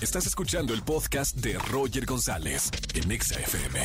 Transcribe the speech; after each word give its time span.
Estás 0.00 0.28
escuchando 0.28 0.74
el 0.74 0.82
podcast 0.84 1.36
de 1.38 1.58
Roger 1.58 2.06
González 2.06 2.70
en 2.94 3.20
XFM. 3.20 3.82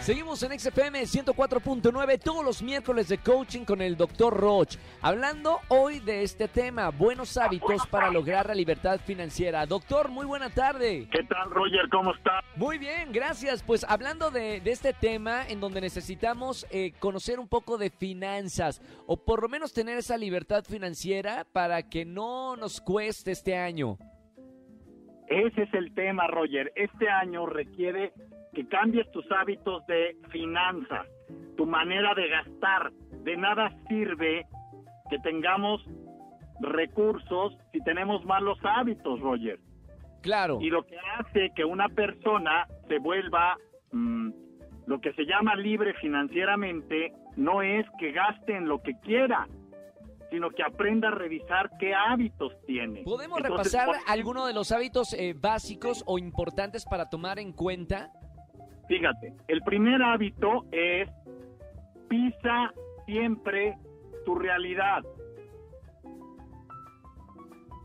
Seguimos 0.00 0.40
en 0.44 0.56
XFM 0.56 1.02
104.9 1.02 2.20
todos 2.22 2.44
los 2.44 2.62
miércoles 2.62 3.08
de 3.08 3.18
coaching 3.18 3.64
con 3.64 3.82
el 3.82 3.96
Dr. 3.96 4.32
Roch. 4.32 4.76
Hablando 5.02 5.58
hoy 5.66 5.98
de 5.98 6.22
este 6.22 6.46
tema, 6.46 6.90
buenos 6.90 7.36
hábitos 7.36 7.84
para 7.88 8.12
lograr 8.12 8.46
la 8.46 8.54
libertad 8.54 9.00
financiera. 9.04 9.66
Doctor, 9.66 10.08
muy 10.08 10.24
buena 10.24 10.50
tarde. 10.50 11.08
¿Qué 11.10 11.24
tal, 11.24 11.50
Roger? 11.50 11.88
¿Cómo 11.90 12.14
está? 12.14 12.44
Muy 12.54 12.78
bien, 12.78 13.10
gracias. 13.10 13.64
Pues 13.64 13.84
hablando 13.88 14.30
de, 14.30 14.60
de 14.60 14.70
este 14.70 14.92
tema 14.92 15.48
en 15.48 15.58
donde 15.58 15.80
necesitamos 15.80 16.64
eh, 16.70 16.92
conocer 17.00 17.40
un 17.40 17.48
poco 17.48 17.76
de 17.76 17.90
finanzas 17.90 18.80
o 19.08 19.16
por 19.16 19.42
lo 19.42 19.48
menos 19.48 19.72
tener 19.72 19.98
esa 19.98 20.16
libertad 20.16 20.62
financiera 20.64 21.44
para 21.52 21.82
que 21.82 22.04
no 22.04 22.54
nos 22.54 22.80
cueste 22.80 23.32
este 23.32 23.56
año. 23.56 23.98
Ese 25.30 25.62
es 25.62 25.74
el 25.74 25.94
tema, 25.94 26.26
Roger. 26.26 26.72
Este 26.74 27.08
año 27.08 27.46
requiere 27.46 28.12
que 28.52 28.66
cambies 28.66 29.08
tus 29.12 29.24
hábitos 29.30 29.86
de 29.86 30.16
finanzas, 30.30 31.06
tu 31.56 31.66
manera 31.66 32.14
de 32.14 32.28
gastar. 32.28 32.90
De 33.22 33.36
nada 33.36 33.70
sirve 33.88 34.44
que 35.08 35.18
tengamos 35.20 35.84
recursos 36.60 37.56
si 37.72 37.78
tenemos 37.84 38.24
malos 38.24 38.58
hábitos, 38.64 39.20
Roger. 39.20 39.60
Claro. 40.20 40.58
Y 40.60 40.68
lo 40.68 40.84
que 40.84 40.96
hace 40.98 41.52
que 41.54 41.64
una 41.64 41.88
persona 41.88 42.66
se 42.88 42.98
vuelva 42.98 43.56
mm, 43.92 44.30
lo 44.86 45.00
que 45.00 45.12
se 45.12 45.24
llama 45.26 45.54
libre 45.54 45.94
financieramente 45.94 47.12
no 47.36 47.62
es 47.62 47.86
que 48.00 48.10
gaste 48.10 48.56
en 48.56 48.66
lo 48.66 48.82
que 48.82 48.98
quiera, 49.04 49.46
sino 50.30 50.50
que 50.50 50.62
aprenda 50.62 51.08
a 51.08 51.10
revisar 51.10 51.70
qué 51.78 51.92
hábitos 51.94 52.52
tiene. 52.66 53.02
¿Podemos 53.02 53.38
Entonces, 53.38 53.72
repasar 53.72 53.86
por 53.86 53.94
ejemplo, 53.96 54.12
alguno 54.12 54.46
de 54.46 54.54
los 54.54 54.72
hábitos 54.72 55.12
eh, 55.12 55.34
básicos 55.38 56.04
o 56.06 56.18
importantes 56.18 56.84
para 56.84 57.08
tomar 57.08 57.38
en 57.38 57.52
cuenta? 57.52 58.10
Fíjate, 58.88 59.34
el 59.48 59.60
primer 59.62 60.02
hábito 60.02 60.64
es 60.72 61.08
pisa 62.08 62.72
siempre 63.06 63.76
tu 64.24 64.34
realidad. 64.34 65.02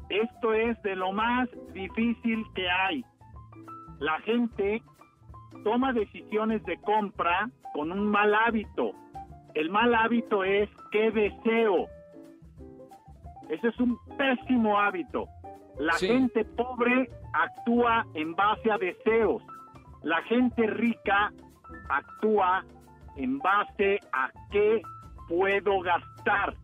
Esto 0.10 0.54
es 0.54 0.82
de 0.84 0.96
lo 0.96 1.12
más 1.12 1.50
difícil 1.74 2.44
que 2.54 2.70
hay. 2.70 3.04
La 4.00 4.20
gente 4.22 4.84
toma 5.64 5.94
decisiones 5.94 6.64
de 6.66 6.78
compra 6.82 7.50
con 7.74 7.92
un 7.92 8.08
mal 8.08 8.34
hábito. 8.34 8.92
El 9.54 9.70
mal 9.70 9.96
hábito 9.96 10.44
es 10.44 10.70
qué 10.92 11.12
deseo. 11.12 11.88
Ese 13.50 13.68
es 13.68 13.80
un 13.80 13.98
pésimo 14.18 14.80
hábito. 14.80 15.28
La 15.78 15.94
Sí. 15.94 16.08
gente 16.08 16.46
pobre 16.46 17.10
actúa 17.34 18.06
en 18.14 18.34
base 18.36 18.72
a 18.72 18.78
deseos. 18.78 19.44
La 20.04 20.22
gente 20.24 20.66
rica 20.68 21.32
actúa 21.90 22.64
en 23.18 23.40
base 23.40 24.00
a 24.14 24.30
qué 24.52 24.82
puedo 25.28 25.80
gastar. 25.82 26.56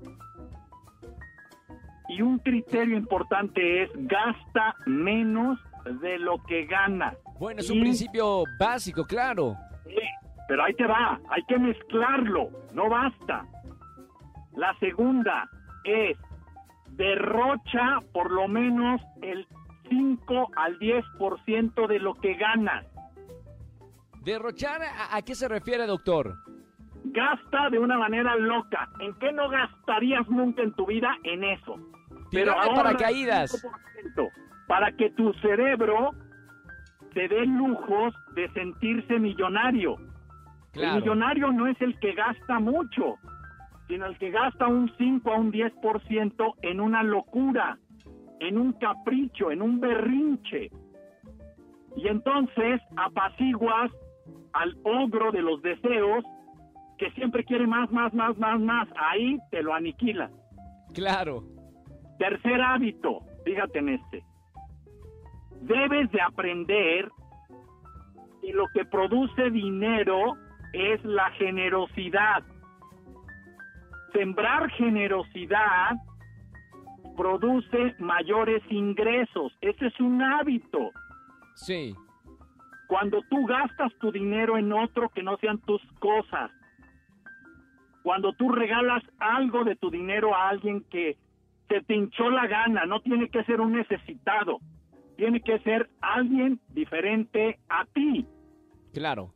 Y 2.09 2.21
un 2.21 2.39
criterio 2.39 2.97
importante 2.97 3.83
es 3.83 3.89
gasta 3.95 4.75
menos 4.85 5.57
de 6.01 6.19
lo 6.19 6.41
que 6.43 6.65
gana. 6.65 7.13
Bueno, 7.39 7.61
es 7.61 7.69
Y- 7.69 7.73
un 7.73 7.79
principio 7.81 8.43
básico, 8.59 9.05
claro. 9.05 9.55
Sí, 9.85 9.95
pero 10.47 10.63
ahí 10.63 10.73
te 10.73 10.85
va, 10.85 11.19
hay 11.29 11.43
que 11.47 11.57
mezclarlo, 11.57 12.49
no 12.73 12.89
basta. 12.89 13.45
La 14.55 14.73
segunda 14.79 15.49
es 15.85 16.17
derrocha 17.01 17.99
por 18.13 18.31
lo 18.31 18.47
menos 18.47 19.01
el 19.23 19.47
5 19.89 20.51
al 20.55 20.77
10% 20.77 21.87
de 21.87 21.99
lo 21.99 22.13
que 22.13 22.35
ganas. 22.35 22.85
Derrochar, 24.23 24.83
¿a, 24.83 25.15
a 25.15 25.21
qué 25.23 25.33
se 25.33 25.47
refiere, 25.47 25.87
doctor? 25.87 26.35
Gasta 27.05 27.71
de 27.71 27.79
una 27.79 27.97
manera 27.97 28.35
loca. 28.35 28.87
¿En 28.99 29.15
qué 29.15 29.31
no 29.31 29.49
gastarías 29.49 30.29
nunca 30.29 30.61
en 30.61 30.73
tu 30.73 30.85
vida? 30.85 31.09
En 31.23 31.43
eso. 31.43 31.75
De 32.31 32.47
ahorra 32.47 32.83
paracaídas. 32.83 33.63
el 33.97 34.13
5% 34.13 34.29
Para 34.67 34.91
que 34.91 35.09
tu 35.09 35.33
cerebro 35.41 36.11
te 37.15 37.27
dé 37.27 37.47
lujos 37.47 38.13
de 38.35 38.47
sentirse 38.53 39.17
millonario. 39.17 39.95
El 40.73 40.97
millonario 40.97 41.51
no 41.51 41.65
es 41.65 41.81
el 41.81 41.99
que 41.99 42.13
gasta 42.13 42.59
mucho, 42.59 43.17
sino 43.91 44.05
el 44.05 44.17
que 44.17 44.31
gasta 44.31 44.67
un 44.67 44.89
5 44.97 45.29
a 45.29 45.35
un 45.35 45.51
10% 45.51 46.53
en 46.61 46.79
una 46.79 47.03
locura, 47.03 47.77
en 48.39 48.57
un 48.57 48.71
capricho, 48.71 49.51
en 49.51 49.61
un 49.61 49.81
berrinche. 49.81 50.71
Y 51.97 52.07
entonces 52.07 52.79
apaciguas 52.95 53.91
al 54.53 54.77
ogro 54.85 55.33
de 55.33 55.41
los 55.41 55.61
deseos 55.61 56.23
que 56.97 57.11
siempre 57.11 57.43
quiere 57.43 57.67
más, 57.67 57.91
más, 57.91 58.13
más, 58.13 58.37
más, 58.37 58.61
más. 58.61 58.87
Ahí 58.95 59.37
te 59.49 59.61
lo 59.61 59.73
aniquila. 59.73 60.31
Claro. 60.93 61.43
Tercer 62.17 62.61
hábito, 62.61 63.19
fíjate 63.43 63.79
en 63.79 63.89
este. 63.89 64.23
Debes 65.63 66.09
de 66.11 66.21
aprender 66.21 67.09
que 68.41 68.53
lo 68.53 68.67
que 68.73 68.85
produce 68.85 69.49
dinero 69.49 70.37
es 70.71 71.03
la 71.03 71.29
generosidad. 71.31 72.41
Sembrar 74.13 74.69
generosidad 74.71 75.97
produce 77.15 77.95
mayores 77.99 78.63
ingresos. 78.69 79.53
Ese 79.61 79.87
es 79.87 79.99
un 79.99 80.21
hábito. 80.21 80.91
Sí. 81.55 81.95
Cuando 82.87 83.21
tú 83.29 83.45
gastas 83.45 83.93
tu 83.99 84.11
dinero 84.11 84.57
en 84.57 84.71
otro 84.73 85.09
que 85.09 85.23
no 85.23 85.37
sean 85.37 85.59
tus 85.59 85.81
cosas. 85.99 86.51
Cuando 88.03 88.33
tú 88.33 88.49
regalas 88.49 89.03
algo 89.19 89.63
de 89.63 89.75
tu 89.75 89.91
dinero 89.91 90.35
a 90.35 90.49
alguien 90.49 90.83
que 90.89 91.17
se 91.69 91.81
te 91.81 91.95
hinchó 91.95 92.29
la 92.29 92.47
gana, 92.47 92.85
no 92.85 92.99
tiene 93.01 93.29
que 93.29 93.43
ser 93.43 93.61
un 93.61 93.73
necesitado, 93.73 94.59
tiene 95.15 95.41
que 95.41 95.59
ser 95.59 95.89
alguien 96.01 96.59
diferente 96.69 97.59
a 97.69 97.85
ti. 97.85 98.25
Claro. 98.93 99.33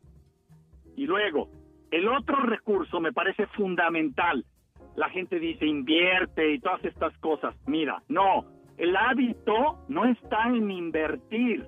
Y 0.97 1.05
luego, 1.05 1.49
el 1.91 2.09
otro 2.09 2.37
recurso 2.37 2.99
me 2.99 3.13
parece 3.13 3.45
fundamental. 3.47 4.43
La 4.95 5.09
gente 5.09 5.39
dice 5.39 5.65
invierte 5.65 6.53
y 6.53 6.59
todas 6.59 6.83
estas 6.85 7.17
cosas. 7.19 7.53
Mira, 7.67 8.01
no, 8.07 8.45
el 8.77 8.95
hábito 8.95 9.79
no 9.89 10.05
está 10.05 10.47
en 10.49 10.71
invertir. 10.71 11.65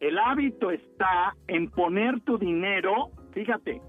El 0.00 0.18
hábito 0.18 0.70
está 0.70 1.34
en 1.48 1.68
poner 1.70 2.20
tu 2.20 2.38
dinero, 2.38 3.10
fíjate, 3.32 3.82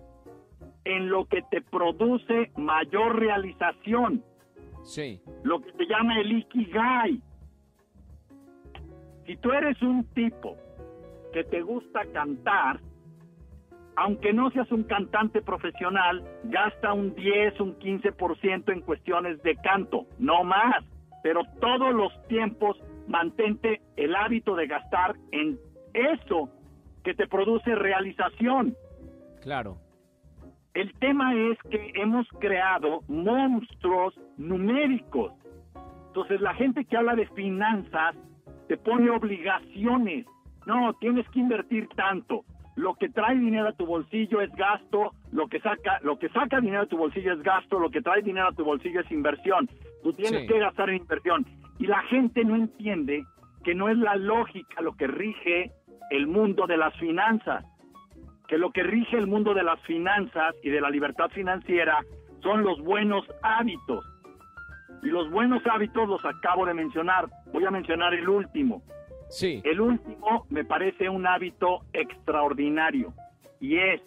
en 0.86 1.10
lo 1.10 1.26
que 1.26 1.44
te 1.52 1.62
produce 1.62 2.52
mayor 2.58 3.20
realización, 3.20 4.24
Sí. 4.84 5.22
lo 5.44 5.62
que 5.62 5.72
se 5.74 5.86
llama 5.86 6.20
el 6.20 6.32
ikigai. 6.32 7.22
Si 9.28 9.38
tú 9.38 9.52
eres 9.52 9.80
un 9.84 10.04
tipo 10.16 10.56
que 11.32 11.44
te 11.44 11.62
gusta 11.62 12.02
cantar, 12.12 12.80
aunque 14.00 14.32
no 14.32 14.50
seas 14.52 14.72
un 14.72 14.84
cantante 14.84 15.42
profesional, 15.42 16.24
gasta 16.46 16.94
un 16.94 17.14
10, 17.16 17.60
un 17.60 17.78
15% 17.80 18.72
en 18.72 18.80
cuestiones 18.80 19.44
de 19.44 19.58
canto, 19.58 20.06
no 20.18 20.46
más. 20.46 20.86
Pero 21.22 21.42
todos 21.60 21.94
los 21.94 22.10
tiempos 22.30 22.78
mantente 23.10 23.82
el 23.98 24.16
hábito 24.16 24.56
de 24.56 24.68
gastar 24.68 25.18
en 25.34 25.60
eso 25.94 26.50
que 27.04 27.14
te 27.14 27.28
produce 27.28 27.76
realización. 27.76 28.74
Claro. 29.42 29.76
El 30.74 30.94
tema 31.00 31.36
es 31.36 31.58
que 31.70 31.92
hemos 31.96 32.26
creado 32.40 33.02
monstruos 33.10 34.18
numéricos. 34.38 35.34
Entonces 36.08 36.40
la 36.40 36.54
gente 36.54 36.86
que 36.86 36.96
habla 36.96 37.16
de 37.16 37.28
finanzas 37.28 38.16
te 38.70 38.78
pone 38.78 39.10
obligaciones. 39.10 40.26
No, 40.66 40.94
tienes 41.02 41.28
que 41.32 41.40
invertir 41.40 41.90
tanto. 41.98 42.46
Lo 42.80 42.96
que 42.96 43.10
trae 43.10 43.38
dinero 43.38 43.68
a 43.68 43.74
tu 43.74 43.86
bolsillo 43.86 44.40
es 44.42 44.50
gasto, 44.56 45.12
lo 45.34 45.48
que 45.48 45.60
saca, 45.60 46.00
lo 46.02 46.18
que 46.18 46.30
saca 46.30 46.62
dinero 46.62 46.84
a 46.84 46.86
tu 46.86 46.98
bolsillo 46.98 47.34
es 47.34 47.42
gasto, 47.44 47.78
lo 47.78 47.90
que 47.90 48.02
trae 48.02 48.22
dinero 48.22 48.48
a 48.48 48.54
tu 48.54 48.64
bolsillo 48.64 49.02
es 49.02 49.12
inversión. 49.12 49.70
Tú 50.02 50.14
tienes 50.14 50.42
Sí. 50.42 50.48
que 50.48 50.60
gastar 50.60 50.90
en 50.90 50.98
inversión. 50.98 51.46
Y 51.78 51.88
la 51.88 52.02
gente 52.04 52.46
no 52.46 52.56
entiende 52.56 53.26
que 53.66 53.76
no 53.76 53.90
es 53.90 53.98
la 53.98 54.16
lógica 54.16 54.82
lo 54.82 54.94
que 54.94 55.08
rige 55.08 55.72
el 56.10 56.28
mundo 56.28 56.68
de 56.68 56.78
las 56.78 56.96
finanzas 56.98 57.66
que 58.48 58.58
lo 58.58 58.72
que 58.72 58.82
rige 58.82 59.16
el 59.16 59.28
mundo 59.28 59.54
de 59.54 59.62
las 59.62 59.80
finanzas 59.82 60.56
y 60.64 60.70
de 60.72 60.82
la 60.82 60.90
libertad 60.90 61.30
financiera 61.30 62.00
son 62.42 62.64
los 62.64 62.82
buenos 62.82 63.24
hábitos. 63.44 64.04
Y 65.04 65.08
los 65.10 65.30
buenos 65.30 65.62
hábitos 65.68 66.10
los 66.10 66.26
acabo 66.26 66.66
de 66.66 66.74
mencionar. 66.74 67.30
Voy 67.54 67.64
a 67.66 67.70
mencionar 67.70 68.12
el 68.16 68.28
último. 68.28 68.82
El 69.64 69.80
último 69.80 70.46
me 70.50 70.66
parece 70.66 71.08
un 71.08 71.28
hábito 71.28 71.82
extraordinario 71.94 73.14
y 73.60 73.78
es 73.78 74.02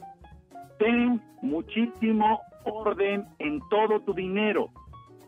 ten 0.78 1.22
muchísimo 1.42 2.40
orden 2.64 3.26
en 3.38 3.60
todo 3.70 4.00
tu 4.00 4.14
dinero. 4.14 4.70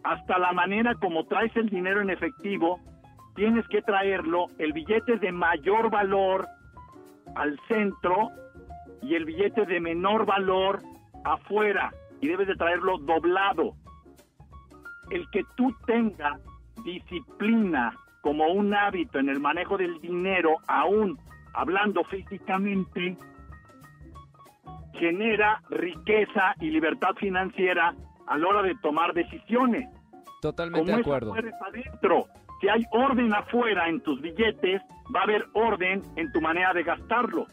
hasta 0.02 0.38
la 0.38 0.52
manera 0.52 0.94
como 0.96 1.24
traes 1.24 1.56
el 1.56 1.70
dinero 1.70 2.02
en 2.02 2.10
efectivo, 2.10 2.78
tienes 3.34 3.66
que 3.68 3.80
traerlo, 3.80 4.48
el 4.58 4.74
billete 4.74 5.16
de 5.16 5.32
mayor 5.32 5.90
valor 5.90 6.46
al 7.34 7.58
centro 7.68 8.30
y 9.00 9.14
el 9.14 9.24
billete 9.24 9.64
de 9.64 9.80
menor 9.80 10.26
valor 10.26 10.82
afuera 11.24 11.90
y 12.20 12.28
debes 12.28 12.48
de 12.48 12.54
traerlo 12.54 12.98
doblado. 12.98 13.74
El 15.10 15.28
que 15.30 15.42
tú 15.56 15.74
tengas 15.86 16.38
disciplina 16.84 17.94
como 18.24 18.46
un 18.46 18.72
hábito 18.72 19.18
en 19.18 19.28
el 19.28 19.38
manejo 19.38 19.76
del 19.76 20.00
dinero, 20.00 20.56
aún 20.66 21.18
hablando 21.52 22.02
físicamente, 22.04 23.18
genera 24.94 25.60
riqueza 25.68 26.54
y 26.58 26.70
libertad 26.70 27.10
financiera 27.18 27.94
a 28.26 28.38
la 28.38 28.48
hora 28.48 28.62
de 28.62 28.74
tomar 28.76 29.12
decisiones. 29.12 29.86
Totalmente 30.40 30.90
de 30.90 31.00
acuerdo. 31.02 31.34
adentro. 31.34 32.24
Si 32.62 32.68
hay 32.70 32.82
orden 32.92 33.34
afuera 33.34 33.90
en 33.90 34.00
tus 34.00 34.18
billetes, 34.22 34.80
va 35.14 35.20
a 35.20 35.24
haber 35.24 35.44
orden 35.52 36.00
en 36.16 36.32
tu 36.32 36.40
manera 36.40 36.72
de 36.72 36.82
gastarlo. 36.82 37.46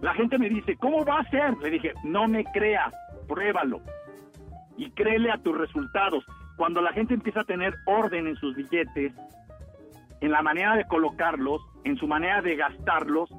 La 0.00 0.14
gente 0.14 0.38
me 0.38 0.48
dice, 0.48 0.76
¿cómo 0.76 1.04
va 1.04 1.18
a 1.18 1.30
ser? 1.30 1.58
Le 1.58 1.70
dije, 1.70 1.92
no 2.04 2.28
me 2.28 2.44
creas, 2.44 2.94
pruébalo. 3.26 3.80
Y 4.76 4.92
créele 4.92 5.32
a 5.32 5.38
tus 5.38 5.58
resultados. 5.58 6.24
Cuando 6.60 6.82
la 6.82 6.92
gente 6.92 7.14
empieza 7.14 7.40
a 7.40 7.44
tener 7.44 7.74
orden 7.86 8.26
en 8.26 8.36
sus 8.36 8.54
billetes, 8.54 9.14
en 10.20 10.30
la 10.30 10.42
manera 10.42 10.76
de 10.76 10.84
colocarlos, 10.84 11.62
en 11.84 11.96
su 11.96 12.06
manera 12.06 12.42
de 12.42 12.54
gastarlos, 12.54 13.30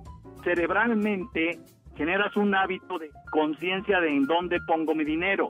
cerebralmente 0.43 1.59
generas 1.95 2.35
un 2.35 2.55
hábito 2.55 2.97
de 2.97 3.11
conciencia 3.31 3.99
de 3.99 4.09
en 4.09 4.25
dónde 4.25 4.59
pongo 4.65 4.95
mi 4.95 5.03
dinero. 5.03 5.49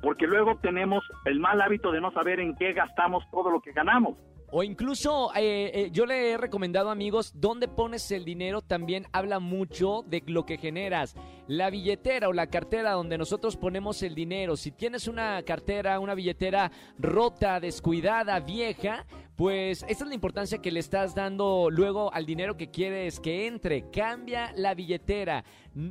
Porque 0.00 0.26
luego 0.26 0.56
tenemos 0.62 1.04
el 1.26 1.40
mal 1.40 1.60
hábito 1.60 1.92
de 1.92 2.00
no 2.00 2.10
saber 2.10 2.40
en 2.40 2.56
qué 2.56 2.72
gastamos 2.72 3.22
todo 3.30 3.50
lo 3.50 3.60
que 3.60 3.72
ganamos. 3.72 4.16
O 4.54 4.62
incluso 4.62 5.30
eh, 5.34 5.70
eh, 5.72 5.88
yo 5.92 6.04
le 6.04 6.32
he 6.32 6.36
recomendado 6.36 6.90
amigos, 6.90 7.32
dónde 7.34 7.68
pones 7.68 8.10
el 8.10 8.26
dinero 8.26 8.60
también 8.60 9.06
habla 9.10 9.38
mucho 9.38 10.04
de 10.06 10.22
lo 10.26 10.44
que 10.44 10.58
generas. 10.58 11.14
La 11.48 11.70
billetera 11.70 12.28
o 12.28 12.34
la 12.34 12.48
cartera 12.48 12.92
donde 12.92 13.16
nosotros 13.16 13.56
ponemos 13.56 14.02
el 14.02 14.14
dinero. 14.14 14.58
Si 14.58 14.70
tienes 14.70 15.08
una 15.08 15.42
cartera, 15.44 15.98
una 16.00 16.14
billetera 16.14 16.70
rota, 16.98 17.60
descuidada, 17.60 18.40
vieja, 18.40 19.06
pues 19.36 19.86
esa 19.88 20.04
es 20.04 20.08
la 20.08 20.14
importancia 20.14 20.58
que 20.58 20.70
le 20.70 20.80
estás 20.80 21.14
dando 21.14 21.70
luego 21.70 22.12
al 22.12 22.26
dinero 22.26 22.58
que 22.58 22.70
quieres 22.70 23.20
que 23.20 23.46
entre. 23.46 23.88
Cambia 23.90 24.52
la 24.54 24.74
billetera. 24.74 25.46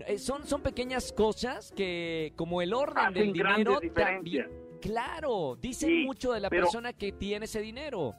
Eh, 0.06 0.20
son, 0.20 0.46
son 0.46 0.62
pequeñas 0.62 1.12
cosas 1.12 1.72
que 1.72 2.34
como 2.36 2.62
el 2.62 2.76
orden 2.76 3.12
del 3.12 3.34
dinero 3.34 3.80
también... 3.92 4.46
Claro, 4.80 5.58
dicen 5.60 6.06
mucho 6.06 6.32
de 6.32 6.40
la 6.40 6.50
persona 6.50 6.94
que 6.94 7.12
tiene 7.12 7.46
ese 7.46 7.62
dinero 7.62 8.16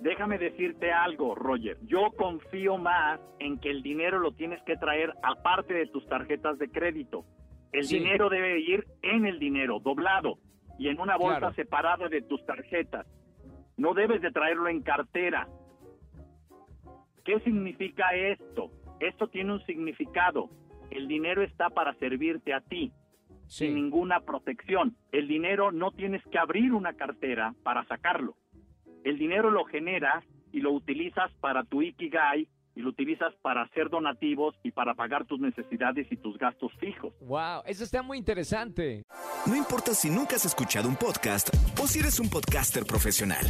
déjame 0.00 0.38
decirte 0.38 0.92
algo, 0.92 1.34
Roger. 1.34 1.78
Yo 1.82 2.10
confío 2.16 2.78
más 2.78 3.20
en 3.38 3.58
que 3.58 3.70
el 3.70 3.82
dinero 3.82 4.18
lo 4.18 4.32
tienes 4.32 4.62
que 4.62 4.76
traer 4.76 5.12
aparte 5.22 5.74
de 5.74 5.86
tus 5.86 6.06
tarjetas 6.06 6.58
de 6.58 6.70
crédito. 6.70 7.24
El 7.72 7.86
dinero 7.86 8.28
debe 8.28 8.60
ir 8.60 8.86
en 9.02 9.26
el 9.26 9.38
dinero, 9.38 9.78
doblado, 9.78 10.38
y 10.78 10.88
en 10.88 11.00
una 11.00 11.16
bolsa 11.16 11.52
separada 11.52 12.08
de 12.08 12.22
tus 12.22 12.44
tarjetas. 12.44 13.06
No 13.76 13.94
debes 13.94 14.20
de 14.22 14.32
traerlo 14.32 14.68
en 14.68 14.82
cartera. 14.82 15.48
¿Qué 17.24 17.38
significa 17.40 18.14
esto? 18.14 18.70
Esto 18.98 19.28
tiene 19.28 19.52
un 19.52 19.64
significado. 19.66 20.50
El 20.90 21.06
dinero 21.06 21.42
está 21.42 21.70
para 21.70 21.94
servirte 21.94 22.52
a 22.52 22.60
ti, 22.60 22.92
sin 23.46 23.74
ninguna 23.74 24.20
protección. 24.20 24.96
El 25.12 25.28
dinero 25.28 25.70
no 25.70 25.92
tienes 25.92 26.22
que 26.26 26.38
abrir 26.38 26.72
una 26.72 26.94
cartera 26.94 27.54
para 27.62 27.84
sacarlo 27.84 28.34
el 29.04 29.18
dinero 29.18 29.50
lo 29.50 29.64
generas 29.64 30.24
y 30.52 30.60
lo 30.60 30.72
utilizas 30.72 31.30
para 31.40 31.64
tu 31.64 31.82
Ikigai 31.82 32.48
y 32.74 32.80
lo 32.82 32.90
utilizas 32.90 33.34
para 33.42 33.62
hacer 33.62 33.88
donativos 33.90 34.54
y 34.62 34.70
para 34.70 34.94
pagar 34.94 35.26
tus 35.26 35.40
necesidades 35.40 36.06
y 36.10 36.16
tus 36.16 36.38
gastos 36.38 36.72
fijos. 36.78 37.12
Wow, 37.20 37.62
eso 37.66 37.84
está 37.84 38.02
muy 38.02 38.18
interesante. 38.18 39.02
No 39.46 39.56
importa 39.56 39.92
si 39.94 40.08
nunca 40.08 40.36
has 40.36 40.44
escuchado 40.44 40.88
un 40.88 40.96
podcast 40.96 41.50
o 41.80 41.86
si 41.86 41.98
eres 41.98 42.20
un 42.20 42.30
podcaster 42.30 42.84
profesional. 42.84 43.44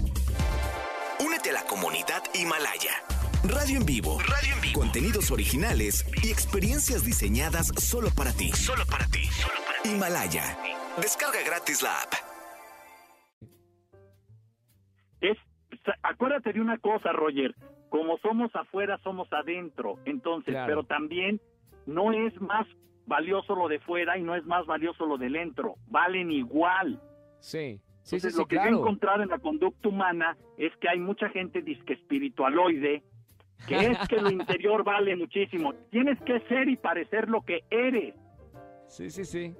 Únete 1.25 1.50
a 1.50 1.55
la 1.55 1.62
comunidad 1.64 2.23
Himalaya. 2.35 2.93
Radio 3.44 3.79
en 3.79 3.87
vivo. 3.87 4.19
Radio 4.20 4.55
en 4.55 4.61
vivo. 4.61 4.81
Contenidos 4.81 5.31
originales 5.31 6.05
y 6.23 6.31
experiencias 6.31 7.05
diseñadas 7.05 7.69
solo 7.79 8.11
para 8.14 8.32
ti. 8.32 8.50
Solo 8.52 8.85
para 8.87 9.06
ti. 9.06 9.25
Solo 9.25 9.55
para 9.67 9.82
ti. 9.82 9.91
Himalaya. 9.91 10.58
Descarga 11.00 11.43
gratis 11.43 11.82
la 11.82 12.02
app. 12.02 12.29
Acuérdate 16.02 16.52
de 16.52 16.60
una 16.60 16.78
cosa, 16.78 17.12
Roger, 17.12 17.54
como 17.88 18.18
somos 18.18 18.54
afuera, 18.54 18.98
somos 19.02 19.32
adentro, 19.32 19.98
entonces, 20.04 20.56
pero 20.66 20.84
también 20.84 21.40
no 21.86 22.12
es 22.12 22.40
más 22.40 22.66
valioso 23.06 23.54
lo 23.54 23.68
de 23.68 23.80
fuera 23.80 24.16
y 24.16 24.22
no 24.22 24.34
es 24.34 24.44
más 24.44 24.66
valioso 24.66 25.06
lo 25.06 25.18
del 25.18 25.32
dentro, 25.32 25.74
valen 25.88 26.30
igual. 26.30 27.00
Sí. 27.40 27.80
Sí, 28.02 28.18
sí, 28.18 28.28
lo 28.36 28.46
que 28.46 28.56
he 28.56 28.68
encontrado 28.68 29.22
en 29.22 29.28
la 29.28 29.38
conducta 29.38 29.88
humana 29.88 30.36
es 30.56 30.74
que 30.76 30.88
hay 30.88 30.98
mucha 30.98 31.28
gente 31.28 31.60
disque 31.60 31.92
espiritualoide 31.92 33.02
que 33.68 33.76
es 33.76 34.08
que 34.08 34.16
lo 34.16 34.30
interior 34.30 34.84
vale 34.84 35.14
muchísimo. 35.16 35.74
Tienes 35.90 36.18
que 36.22 36.40
ser 36.48 36.68
y 36.68 36.76
parecer 36.76 37.28
lo 37.28 37.42
que 37.42 37.62
eres. 37.70 38.14
Sí, 38.86 39.10
sí, 39.10 39.24
sí. 39.24 39.54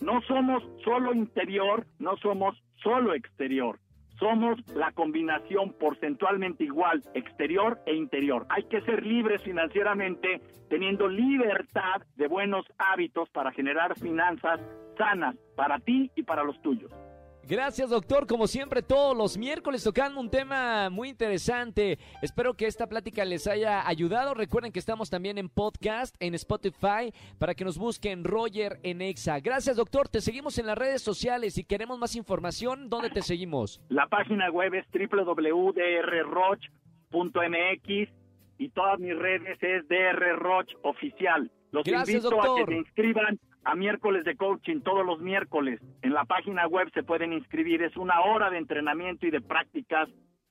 No 0.00 0.20
somos 0.22 0.64
solo 0.84 1.14
interior, 1.14 1.86
no 1.98 2.16
somos 2.16 2.60
solo 2.82 3.14
exterior 3.14 3.78
somos 4.20 4.60
la 4.76 4.92
combinación 4.92 5.72
porcentualmente 5.72 6.62
igual 6.64 7.02
exterior 7.14 7.80
e 7.86 7.94
interior. 7.94 8.46
Hay 8.50 8.64
que 8.64 8.82
ser 8.82 9.04
libres 9.04 9.42
financieramente, 9.42 10.40
teniendo 10.68 11.08
libertad 11.08 12.02
de 12.16 12.28
buenos 12.28 12.64
hábitos 12.78 13.28
para 13.30 13.50
generar 13.50 13.98
finanzas 13.98 14.60
sanas 14.96 15.34
para 15.56 15.78
ti 15.78 16.10
y 16.14 16.22
para 16.22 16.44
los 16.44 16.60
tuyos. 16.60 16.92
Gracias, 17.50 17.90
doctor. 17.90 18.28
Como 18.28 18.46
siempre, 18.46 18.80
todos 18.80 19.16
los 19.16 19.36
miércoles 19.36 19.82
tocando 19.82 20.20
un 20.20 20.30
tema 20.30 20.88
muy 20.88 21.08
interesante. 21.08 21.98
Espero 22.22 22.54
que 22.54 22.66
esta 22.66 22.86
plática 22.86 23.24
les 23.24 23.48
haya 23.48 23.88
ayudado. 23.88 24.34
Recuerden 24.34 24.70
que 24.70 24.78
estamos 24.78 25.10
también 25.10 25.36
en 25.36 25.48
podcast, 25.48 26.14
en 26.20 26.34
Spotify, 26.36 27.12
para 27.40 27.56
que 27.56 27.64
nos 27.64 27.76
busquen 27.76 28.22
Roger 28.22 28.78
en 28.84 29.02
Exa. 29.02 29.40
Gracias, 29.40 29.74
doctor. 29.74 30.08
Te 30.08 30.20
seguimos 30.20 30.58
en 30.60 30.66
las 30.66 30.78
redes 30.78 31.02
sociales. 31.02 31.54
Si 31.54 31.64
queremos 31.64 31.98
más 31.98 32.14
información, 32.14 32.88
¿dónde 32.88 33.10
te 33.10 33.20
seguimos? 33.20 33.80
La 33.88 34.06
página 34.06 34.48
web 34.52 34.72
es 34.74 34.86
www.drroch.mx 35.10 35.80
y 38.58 38.68
todas 38.68 39.00
mis 39.00 39.18
redes 39.18 39.58
es 39.60 39.88
drroch 39.88 40.68
oficial. 40.82 41.50
Los 41.72 41.84
invito 41.84 42.40
a 42.40 42.56
que 42.58 42.66
se 42.66 42.74
inscriban 42.74 43.40
a 43.64 43.74
miércoles 43.74 44.24
de 44.24 44.36
coaching 44.36 44.80
todos 44.80 45.04
los 45.04 45.20
miércoles. 45.20 45.80
En 46.02 46.12
la 46.12 46.24
página 46.24 46.66
web 46.66 46.90
se 46.94 47.02
pueden 47.02 47.32
inscribir. 47.32 47.82
Es 47.82 47.96
una 47.96 48.20
hora 48.20 48.50
de 48.50 48.58
entrenamiento 48.58 49.26
y 49.26 49.30
de 49.30 49.40
prácticas 49.40 50.08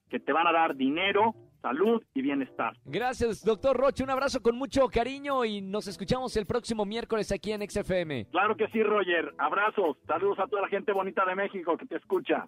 que 0.10 0.20
te 0.20 0.34
van 0.34 0.48
a 0.48 0.52
dar 0.52 0.76
dinero, 0.76 1.36
salud 1.62 2.04
y 2.14 2.22
bienestar. 2.22 2.74
Gracias, 2.86 3.44
doctor 3.44 3.78
Roche. 3.78 4.04
Un 4.04 4.10
abrazo 4.10 4.42
con 4.42 4.56
mucho 4.56 4.88
cariño 4.88 5.46
y 5.46 5.62
nos 5.62 5.88
escuchamos 5.88 6.36
el 6.38 6.46
próximo 6.46 6.86
miércoles 6.86 7.32
aquí 7.32 7.52
en 7.52 7.68
XFM. 7.70 8.26
Claro 8.32 8.56
que 8.56 8.68
sí, 8.70 8.82
Roger. 8.84 9.34
Abrazos. 9.38 9.98
Saludos 10.08 10.40
a 10.40 10.48
toda 10.48 10.64
la 10.64 10.68
gente 10.70 10.92
bonita 10.92 11.26
de 11.26 11.36
México 11.36 11.78
que 11.78 11.86
te 11.86 11.98
escucha. 11.98 12.48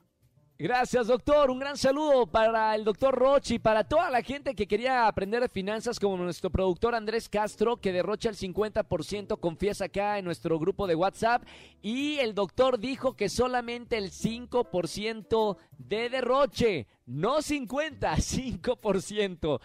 Gracias, 0.62 1.08
doctor. 1.08 1.50
Un 1.50 1.58
gran 1.58 1.76
saludo 1.76 2.28
para 2.28 2.76
el 2.76 2.84
doctor 2.84 3.16
Roche 3.16 3.56
y 3.56 3.60
para 3.60 3.84
toda 3.84 4.12
la 4.12 4.22
gente 4.22 4.54
que 4.54 4.68
quería 4.68 5.08
aprender 5.08 5.42
de 5.42 5.50
finanzas, 5.50 6.00
como 6.00 6.18
nuestro 6.18 6.52
productor 6.52 6.94
Andrés 6.94 7.28
Castro, 7.30 7.78
que 7.78 7.92
derrocha 7.92 8.30
el 8.30 8.38
50%, 8.38 9.40
confiesa 9.40 9.86
acá 9.86 10.20
en 10.20 10.26
nuestro 10.26 10.60
grupo 10.60 10.86
de 10.86 10.94
WhatsApp. 10.94 11.42
Y 11.82 12.20
el 12.20 12.36
doctor 12.36 12.78
dijo 12.78 13.16
que 13.16 13.28
solamente 13.28 13.98
el 13.98 14.12
5% 14.12 15.58
de 15.80 16.10
derroche, 16.10 16.86
no 17.08 17.42
50, 17.42 18.16
5%. 18.18 19.60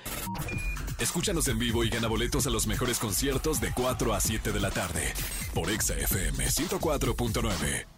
Escúchanos 0.98 1.46
en 1.48 1.58
vivo 1.58 1.84
y 1.84 1.90
gana 1.90 2.08
boletos 2.08 2.46
a 2.46 2.50
los 2.50 2.66
mejores 2.66 2.98
conciertos 2.98 3.60
de 3.60 3.70
4 3.74 4.14
a 4.14 4.20
7 4.20 4.50
de 4.50 4.60
la 4.60 4.70
tarde 4.70 5.12
por 5.52 5.68
Exa 5.68 5.92
FM 5.92 6.46
104.9. 6.46 7.95